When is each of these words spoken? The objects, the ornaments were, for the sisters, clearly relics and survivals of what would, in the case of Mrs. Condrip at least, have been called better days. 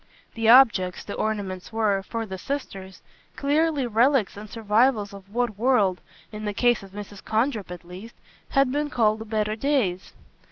The 0.33 0.49
objects, 0.49 1.03
the 1.03 1.13
ornaments 1.13 1.71
were, 1.71 2.01
for 2.01 2.25
the 2.25 2.39
sisters, 2.39 3.03
clearly 3.35 3.85
relics 3.85 4.35
and 4.35 4.49
survivals 4.49 5.13
of 5.13 5.29
what 5.31 5.59
would, 5.59 6.01
in 6.31 6.43
the 6.45 6.55
case 6.55 6.81
of 6.81 6.89
Mrs. 6.89 7.23
Condrip 7.23 7.69
at 7.69 7.85
least, 7.85 8.15
have 8.49 8.71
been 8.71 8.89
called 8.89 9.29
better 9.29 9.55
days. 9.55 10.13